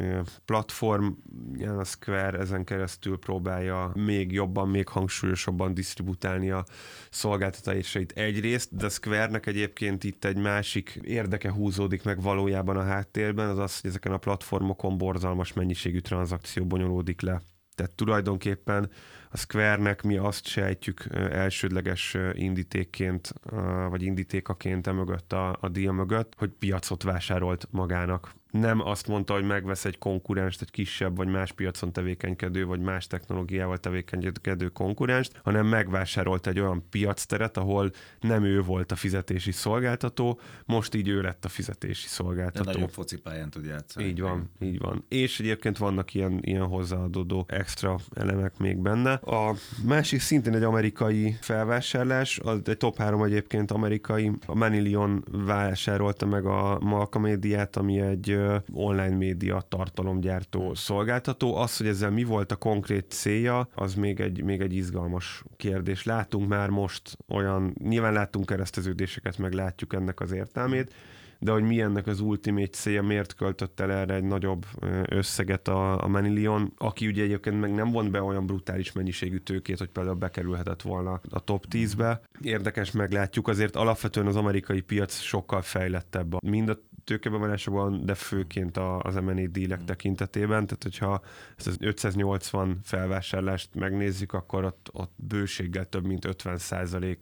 platform. 0.45 1.07
A 1.77 1.83
Square 1.83 2.37
ezen 2.39 2.63
keresztül 2.63 3.17
próbálja 3.17 3.91
még 3.93 4.31
jobban, 4.31 4.69
még 4.69 4.87
hangsúlyosabban 4.87 5.73
disztributálni 5.73 6.51
a 6.51 6.65
szolgáltatásait 7.09 8.11
egyrészt, 8.11 8.75
de 8.75 8.89
Square-nek 8.89 9.45
egyébként 9.45 10.03
itt 10.03 10.25
egy 10.25 10.37
másik 10.37 10.99
érdeke 11.01 11.51
húzódik 11.51 12.03
meg 12.03 12.21
valójában 12.21 12.77
a 12.77 12.83
háttérben, 12.83 13.49
az 13.49 13.57
az, 13.57 13.79
hogy 13.79 13.89
ezeken 13.89 14.11
a 14.11 14.17
platformokon 14.17 14.97
borzalmas 14.97 15.53
mennyiségű 15.53 15.99
tranzakció 15.99 16.65
bonyolódik 16.65 17.21
le. 17.21 17.41
Tehát 17.75 17.91
tulajdonképpen 17.91 18.89
a 19.37 19.39
Square-nek 19.39 20.01
mi 20.01 20.17
azt 20.17 20.45
sejtjük 20.45 21.07
elsődleges 21.13 22.17
indítékként, 22.33 23.33
vagy 23.89 24.01
indítékaként 24.01 24.87
emögött 24.87 25.33
a, 25.33 25.57
a 25.59 25.69
deal 25.69 25.93
mögött, 25.93 26.33
hogy 26.37 26.49
piacot 26.49 27.03
vásárolt 27.03 27.67
magának 27.71 28.35
nem 28.51 28.81
azt 28.81 29.07
mondta, 29.07 29.33
hogy 29.33 29.43
megvesz 29.43 29.85
egy 29.85 29.97
konkurenst, 29.97 30.61
egy 30.61 30.71
kisebb 30.71 31.15
vagy 31.15 31.27
más 31.27 31.51
piacon 31.51 31.91
tevékenykedő, 31.91 32.65
vagy 32.65 32.79
más 32.79 33.07
technológiával 33.07 33.77
tevékenykedő 33.77 34.67
konkurenst, 34.67 35.39
hanem 35.43 35.65
megvásárolt 35.65 36.47
egy 36.47 36.59
olyan 36.59 36.83
piacteret, 36.89 37.57
ahol 37.57 37.91
nem 38.19 38.43
ő 38.43 38.61
volt 38.61 38.91
a 38.91 38.95
fizetési 38.95 39.51
szolgáltató, 39.51 40.39
most 40.65 40.95
így 40.95 41.07
ő 41.07 41.21
lett 41.21 41.45
a 41.45 41.49
fizetési 41.49 42.07
szolgáltató. 42.07 42.63
De 42.63 42.71
nagyobb 42.71 42.89
focipályán 42.89 43.49
tud 43.49 43.65
játszani. 43.65 44.05
Így 44.05 44.21
van, 44.21 44.51
így 44.59 44.79
van. 44.79 45.05
És 45.07 45.39
egyébként 45.39 45.77
vannak 45.77 46.13
ilyen, 46.13 46.39
ilyen 46.41 46.65
hozzáadódó 46.65 47.45
extra 47.47 47.99
elemek 48.13 48.57
még 48.57 48.77
benne. 48.77 49.19
A 49.29 49.53
másik 49.85 50.19
szintén 50.19 50.55
egy 50.55 50.63
amerikai 50.63 51.37
felvásárlás, 51.41 52.39
az 52.39 52.59
egy 52.65 52.77
top 52.77 52.97
3 52.97 53.23
egyébként 53.23 53.71
amerikai, 53.71 54.31
a 54.45 54.55
Manilion 54.55 55.23
vásárolta 55.31 56.25
meg 56.25 56.45
a 56.45 56.79
Malka 56.79 57.19
médiát, 57.19 57.75
ami 57.75 57.99
egy 57.99 58.39
online 58.73 59.15
média 59.15 59.65
tartalomgyártó 59.69 60.73
szolgáltató. 60.73 61.55
Az, 61.55 61.77
hogy 61.77 61.87
ezzel 61.87 62.11
mi 62.11 62.23
volt 62.23 62.51
a 62.51 62.55
konkrét 62.55 63.05
célja, 63.09 63.67
az 63.75 63.93
még 63.93 64.19
egy, 64.19 64.43
még 64.43 64.61
egy 64.61 64.73
izgalmas 64.73 65.43
kérdés. 65.57 66.03
Látunk 66.03 66.47
már 66.47 66.69
most 66.69 67.17
olyan, 67.29 67.75
nyilván 67.83 68.13
láttunk 68.13 68.45
kereszteződéseket, 68.45 69.37
meg 69.37 69.53
látjuk 69.53 69.93
ennek 69.93 70.19
az 70.19 70.31
értelmét, 70.31 70.93
de 71.39 71.51
hogy 71.51 71.63
mi 71.63 71.81
ennek 71.81 72.07
az 72.07 72.19
ultimate 72.19 72.67
célja, 72.67 73.01
miért 73.01 73.35
költött 73.35 73.79
el 73.79 73.91
erre 73.91 74.13
egy 74.13 74.23
nagyobb 74.23 74.65
összeget 75.05 75.67
a, 75.67 76.03
a 76.03 76.07
Manilion, 76.07 76.73
aki 76.77 77.07
ugye 77.07 77.23
egyébként 77.23 77.59
meg 77.59 77.73
nem 77.73 77.91
vont 77.91 78.11
be 78.11 78.21
olyan 78.21 78.45
brutális 78.45 78.91
mennyiségű 78.91 79.37
tőkét, 79.37 79.77
hogy 79.77 79.89
például 79.89 80.15
bekerülhetett 80.15 80.81
volna 80.81 81.21
a 81.29 81.39
top 81.39 81.65
10-be. 81.71 82.21
Érdekes 82.41 82.91
meglátjuk, 82.91 83.47
azért 83.47 83.75
alapvetően 83.75 84.27
az 84.27 84.35
amerikai 84.35 84.81
piac 84.81 85.19
sokkal 85.19 85.61
fejlettebb. 85.61 86.43
Mind 86.43 86.69
a 86.69 86.79
tőkebevonásokban, 87.07 88.05
de 88.05 88.15
főként 88.15 88.77
az 88.77 89.15
M&A 89.15 89.47
dílek 89.51 89.81
mm. 89.81 89.85
tekintetében, 89.85 90.65
tehát 90.65 90.83
hogyha 90.83 91.21
ezt 91.57 91.67
az 91.67 91.77
580 91.79 92.79
felvásárlást 92.83 93.69
megnézzük, 93.75 94.33
akkor 94.33 94.63
ott, 94.65 94.89
ott 94.93 95.11
bőséggel 95.15 95.89
több 95.89 96.05
mint 96.05 96.25
50 96.25 96.59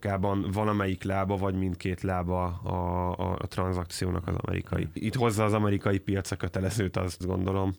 ában 0.01 0.51
valamelyik 0.51 1.04
lába, 1.04 1.36
vagy 1.38 1.56
mindkét 1.56 2.01
lába 2.01 2.46
a, 2.46 2.75
a, 3.12 3.38
a 3.39 3.48
tranzakciónak 3.48 4.27
az 4.27 4.36
amerikai. 4.36 4.88
Itt 4.94 5.15
hozza 5.15 5.44
az 5.44 5.54
amerikai 5.54 6.00
piac 6.00 6.32
a 6.32 6.36
kötelezőt, 6.36 6.98
azt 6.98 7.25
gondolom 7.25 7.74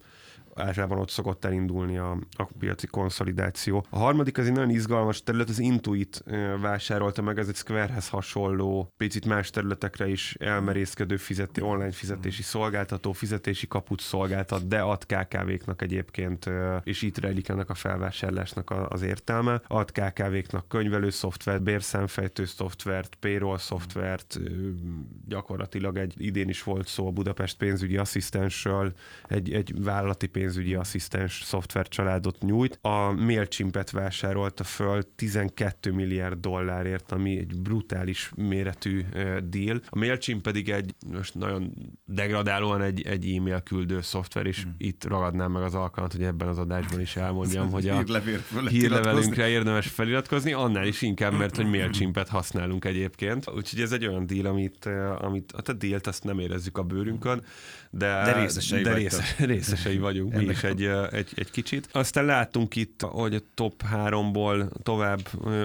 általában 0.57 0.99
ott 0.99 1.11
szokott 1.11 1.45
elindulni 1.45 1.99
a, 1.99 2.19
a 2.37 2.49
piaci 2.59 2.87
konszolidáció. 2.87 3.87
A 3.91 3.99
harmadik 3.99 4.39
az 4.39 4.47
egy 4.47 4.53
nagyon 4.53 4.71
izgalmas 4.71 5.23
terület, 5.23 5.49
az 5.49 5.59
Intuit 5.59 6.25
vásárolta 6.61 7.23
meg, 7.23 7.39
ez 7.39 7.49
egy 7.49 7.55
Squarehez 7.55 8.09
hasonló, 8.09 8.93
picit 8.97 9.25
más 9.25 9.51
területekre 9.51 10.09
is 10.09 10.35
elmerészkedő 10.39 11.17
fizeti, 11.17 11.61
online 11.61 11.91
fizetési 11.91 12.43
szolgáltató, 12.43 13.13
fizetési 13.13 13.67
kaput 13.67 14.01
szolgáltat, 14.01 14.69
de 14.69 14.81
ad 14.81 15.07
KKV-knak 15.07 15.83
egyébként, 15.83 16.51
és 16.83 17.03
itt 17.03 17.19
rejlik 17.19 17.49
ennek 17.49 17.71
a 17.71 17.75
felvásárlásnak 17.75 18.71
az 18.89 19.03
értelme. 19.03 19.61
Ad 19.67 19.91
KKV-knak 19.93 20.69
könyvelő 20.69 21.11
szoftvert, 21.11 21.63
bérszámfejtő 21.63 22.45
szoftvert, 22.45 23.15
payroll 23.15 23.59
szoftvert, 23.59 24.39
gyakorlatilag 25.27 25.97
egy 25.97 26.15
idén 26.19 26.49
is 26.49 26.63
volt 26.63 26.87
szó 26.87 27.07
a 27.07 27.11
Budapest 27.11 27.57
pénzügyi 27.57 27.97
asszisztensről, 27.97 28.93
egy, 29.29 29.53
egy 29.53 29.83
vállalati 29.83 30.27
pénz 30.27 30.46
pénzügyi 30.47 30.75
asszisztens 30.75 31.43
szoftvercsaládot 31.45 32.43
nyújt. 32.43 32.79
A 32.83 33.13
MailChimpet 33.13 33.91
vásárolta 33.91 34.65
föl 34.65 35.15
12 35.17 35.93
milliárd 35.93 36.41
dollárért, 36.41 37.13
ami 37.13 37.39
egy 37.39 37.61
brutális 37.61 38.31
méretű 38.37 39.05
deal. 39.49 39.81
A 39.89 39.99
MailChimp 39.99 40.43
pedig 40.43 40.71
egy, 40.71 40.95
most 41.13 41.35
nagyon 41.35 41.75
degradálóan 42.05 42.83
egy, 42.83 43.07
egy 43.07 43.35
e-mail 43.37 43.61
küldő 43.61 44.01
szoftver, 44.01 44.47
és 44.47 44.67
mm. 44.67 44.71
itt 44.79 45.05
ragadnám 45.05 45.53
meg 45.53 45.63
az 45.63 45.75
alkalmat, 45.75 46.13
hogy 46.13 46.23
ebben 46.23 46.49
az 46.49 46.59
adásban 46.59 47.01
is 47.01 47.17
elmondjam, 47.17 47.71
hogy 47.71 47.89
a 47.89 48.05
hírlevelünkre 48.69 49.49
érdemes 49.49 49.87
feliratkozni, 49.87 50.53
annál 50.53 50.87
is 50.87 51.03
inkább, 51.03 51.33
mert 51.33 51.57
hogy 51.57 51.67
MailChimpet 51.67 52.29
használunk 52.29 52.85
egyébként. 52.85 53.51
Úgyhogy 53.51 53.81
ez 53.81 53.93
egy 53.93 54.07
olyan 54.07 54.27
deal, 54.27 54.47
amit, 54.47 54.89
amit 55.19 55.53
hát 55.57 55.69
a 55.69 55.73
dealt 55.73 56.07
azt 56.07 56.25
nem 56.25 56.39
érezzük 56.39 56.79
a 56.79 56.83
bőrünkön, 56.83 57.43
de, 57.91 58.23
de 58.25 58.41
részesei, 58.41 58.83
de 58.83 58.95
részes, 58.95 59.39
részesei 59.55 59.99
vagyunk 59.99 60.36
mi 60.37 60.45
is 60.45 60.65
egy, 60.65 60.83
egy, 61.11 61.33
egy 61.35 61.51
kicsit. 61.51 61.89
Aztán 61.93 62.25
látunk 62.25 62.77
itt, 62.77 63.03
hogy 63.03 63.35
a 63.35 63.41
top 63.55 63.83
3-ból 63.95 64.71
tovább 64.83 65.21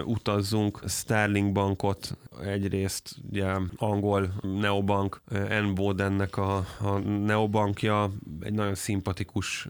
utazzunk. 0.05 0.79
Sterling 0.87 1.51
Bankot, 1.51 2.17
egyrészt 2.43 3.15
ugye 3.29 3.45
angol 3.75 4.33
neobank, 4.41 5.21
Enbodennek 5.49 6.37
a, 6.37 6.55
a 6.79 6.97
neobankja. 6.99 8.11
Egy 8.41 8.53
nagyon 8.53 8.75
szimpatikus 8.75 9.67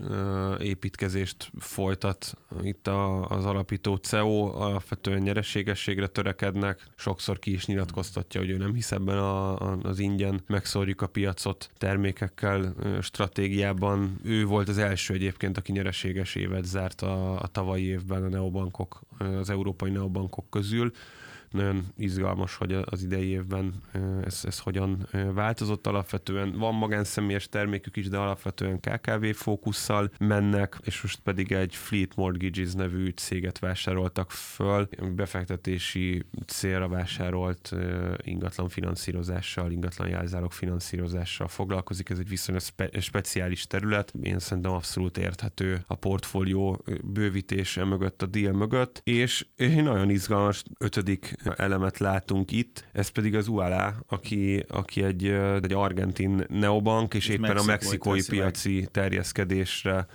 építkezést 0.59 1.51
folytat 1.59 2.37
itt 2.61 2.87
a, 2.87 3.25
az 3.25 3.45
alapító 3.45 3.95
CEO, 3.95 4.61
alapvetően 4.61 5.21
nyereségességre 5.21 6.07
törekednek, 6.07 6.87
sokszor 6.95 7.39
ki 7.39 7.51
is 7.51 7.65
nyilatkoztatja, 7.65 8.39
hogy 8.39 8.49
ő 8.49 8.57
nem 8.57 8.73
hisz 8.73 8.91
ebben 8.91 9.17
a, 9.17 9.59
a, 9.59 9.77
az 9.83 9.99
ingyen. 9.99 10.43
Megszórjuk 10.47 11.01
a 11.01 11.07
piacot 11.07 11.69
termékekkel 11.77 12.73
stratégiában. 13.01 14.19
Ő 14.23 14.45
volt 14.45 14.69
az 14.69 14.77
első 14.91 15.13
egyébként, 15.13 15.57
aki 15.57 15.71
nyereséges 15.71 16.35
évet 16.35 16.65
zárt 16.65 17.01
a, 17.01 17.41
a 17.41 17.47
tavalyi 17.47 17.83
évben 17.83 18.23
a 18.23 18.29
neobankok, 18.29 19.01
az 19.17 19.49
európai 19.49 19.91
neobankok 19.91 20.49
közül 20.49 20.91
nagyon 21.51 21.85
izgalmas, 21.97 22.55
hogy 22.55 22.71
az 22.85 23.03
idei 23.03 23.27
évben 23.27 23.73
ez, 24.25 24.41
ez 24.45 24.59
hogyan 24.59 25.07
változott 25.33 25.87
alapvetően. 25.87 26.51
Van 26.57 26.75
magánszemélyes 26.75 27.49
termékük 27.49 27.95
is, 27.95 28.09
de 28.09 28.17
alapvetően 28.17 28.79
KKV 28.79 29.25
fókusszal 29.33 30.11
mennek, 30.19 30.77
és 30.83 31.01
most 31.01 31.19
pedig 31.19 31.51
egy 31.51 31.75
Fleet 31.75 32.15
Mortgages 32.15 32.73
nevű 32.73 33.09
céget 33.09 33.59
vásároltak 33.59 34.31
föl, 34.31 34.89
befektetési 35.15 36.25
célra 36.45 36.87
vásárolt 36.87 37.75
ingatlan 38.21 38.69
finanszírozással, 38.69 39.71
ingatlan 39.71 40.07
jelzálog 40.07 40.51
finanszírozással 40.51 41.47
foglalkozik. 41.47 42.09
Ez 42.09 42.19
egy 42.19 42.29
viszonylag 42.29 42.63
spe- 42.63 43.01
speciális 43.01 43.67
terület. 43.67 44.13
Én 44.21 44.39
szerintem 44.39 44.71
abszolút 44.71 45.17
érthető 45.17 45.83
a 45.87 45.95
portfólió 45.95 46.85
bővítése 47.03 47.83
mögött, 47.83 48.21
a 48.21 48.25
deal 48.25 48.53
mögött, 48.53 49.01
és 49.03 49.45
nagyon 49.57 50.09
izgalmas 50.09 50.63
ötödik 50.79 51.35
elemet 51.55 51.97
látunk 51.97 52.51
itt, 52.51 52.85
ez 52.91 53.07
pedig 53.07 53.35
az 53.35 53.47
UALA, 53.47 53.95
aki, 54.07 54.65
aki 54.67 55.03
egy, 55.03 55.25
egy 55.61 55.73
argentin 55.73 56.45
neobank, 56.49 57.13
és, 57.13 57.27
és 57.27 57.33
éppen 57.33 57.57
a 57.57 57.63
mexikói 57.63 58.21
piaci 58.25 58.79
meg. 58.79 58.91
terjeszkedésre 58.91 60.07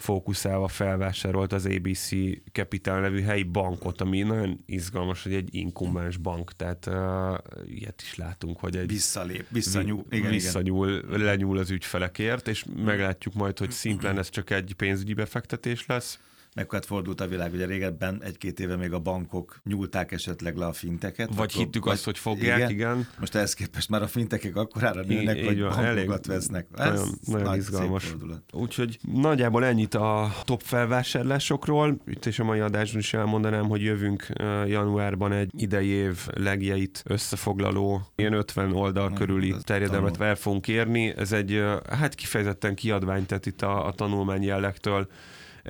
fókuszálva 0.00 0.68
felvásárolt 0.68 1.52
az 1.52 1.66
ABC 1.66 2.08
Capital 2.52 3.00
nevű 3.00 3.22
helyi 3.22 3.42
bankot, 3.42 4.00
ami 4.00 4.22
nagyon 4.22 4.60
izgalmas, 4.66 5.22
hogy 5.22 5.34
egy 5.34 5.54
inkumbens 5.54 6.16
bank, 6.16 6.52
tehát 6.52 6.86
uh, 6.86 7.74
ilyet 7.76 8.02
is 8.02 8.14
látunk, 8.14 8.58
hogy 8.58 8.76
egy 8.76 8.88
visszalép, 8.88 9.46
visszanyúl, 9.48 10.04
igen, 10.10 10.30
visszanyúl 10.30 10.88
igen. 10.88 11.20
lenyúl 11.20 11.58
az 11.58 11.70
ügyfelekért, 11.70 12.48
és 12.48 12.64
meglátjuk 12.84 13.34
majd, 13.34 13.58
hogy 13.58 13.70
szimplán 13.70 14.18
ez 14.18 14.30
csak 14.30 14.50
egy 14.50 14.74
pénzügyi 14.76 15.14
befektetés 15.14 15.86
lesz, 15.86 16.18
mekkora 16.54 16.82
fordult 16.82 17.20
a 17.20 17.26
világ. 17.26 17.52
Ugye 17.52 17.66
régebben 17.66 18.22
egy-két 18.22 18.60
éve 18.60 18.76
még 18.76 18.92
a 18.92 18.98
bankok 18.98 19.60
nyúlták 19.64 20.12
esetleg 20.12 20.56
le 20.56 20.66
a 20.66 20.72
finteket. 20.72 21.28
Vagy 21.34 21.50
akkor, 21.52 21.64
hittük 21.64 21.84
vagy, 21.84 21.92
azt, 21.92 22.04
hogy 22.04 22.18
fogják, 22.18 22.56
igen. 22.56 22.70
igen. 22.70 23.08
Most 23.18 23.34
ehhez 23.34 23.54
képest 23.54 23.88
már 23.88 24.02
a 24.02 24.06
fintekek 24.06 24.56
akkorára 24.56 25.02
nőnek, 25.02 25.36
I, 25.36 25.44
hogy 25.44 25.60
van, 25.60 25.68
bankokat 25.68 25.86
elég, 25.86 26.26
vesznek. 26.26 26.66
Ez 26.76 26.88
nagyon, 26.88 27.18
nagyon 27.24 27.46
nagy 27.46 27.58
izgalmas. 27.58 28.14
Úgyhogy 28.52 28.98
nagyjából 29.12 29.64
ennyit 29.64 29.94
a 29.94 30.32
top 30.44 30.62
felvásárlásokról. 30.62 32.00
Itt 32.06 32.26
és 32.26 32.38
a 32.38 32.44
mai 32.44 32.60
adásban 32.60 33.00
is 33.00 33.14
elmondanám, 33.14 33.68
hogy 33.68 33.82
jövünk 33.82 34.26
januárban 34.66 35.32
egy 35.32 35.50
idei 35.56 35.88
év 35.88 36.26
legjeit 36.34 37.02
összefoglaló 37.06 38.12
ilyen 38.16 38.32
50 38.32 38.72
oldal 38.72 39.08
Na, 39.08 39.16
körüli 39.16 39.54
terjedelmet 39.62 40.16
fel 40.16 40.34
fogunk 40.34 40.68
érni. 40.68 41.14
Ez 41.16 41.32
egy 41.32 41.64
hát 41.90 42.14
kifejezetten 42.14 42.74
kiadvány, 42.74 43.26
tehát 43.26 43.46
itt 43.46 43.62
a, 43.62 43.86
a 43.86 43.92
tanulmány 43.92 44.42
jellegtől 44.42 45.08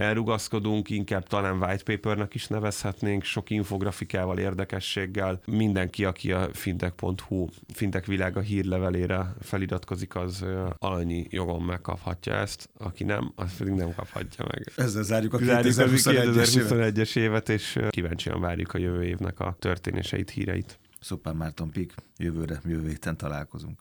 elrugaszkodunk, 0.00 0.90
inkább 0.90 1.26
talán 1.26 1.62
white 1.62 1.82
papernek 1.82 2.34
is 2.34 2.46
nevezhetnénk, 2.46 3.24
sok 3.24 3.50
infografikával, 3.50 4.38
érdekességgel. 4.38 5.40
Mindenki, 5.46 6.04
aki 6.04 6.32
a 6.32 6.48
fintech.hu, 6.52 7.46
fintech 7.72 8.08
világa 8.08 8.40
hírlevelére 8.40 9.34
feliratkozik, 9.40 10.14
az 10.16 10.44
alanyi 10.78 11.26
jogon 11.30 11.62
megkaphatja 11.62 12.34
ezt, 12.34 12.68
aki 12.78 13.04
nem, 13.04 13.32
az 13.34 13.56
pedig 13.56 13.72
nem 13.72 13.94
kaphatja 13.94 14.44
meg. 14.50 14.72
Ezzel 14.76 15.02
zárjuk 15.02 15.34
a 15.34 15.38
2021-es 15.38 17.16
évet, 17.16 17.48
és 17.48 17.78
kíváncsian 17.88 18.40
várjuk 18.40 18.74
a 18.74 18.78
jövő 18.78 19.04
évnek 19.04 19.40
a 19.40 19.56
történéseit, 19.58 20.30
híreit. 20.30 20.78
Szupán 21.00 21.36
Márton 21.36 21.70
Pik, 21.70 21.94
jövőre, 22.16 22.60
jövő 22.64 22.88
héten 22.88 23.16
találkozunk. 23.16 23.80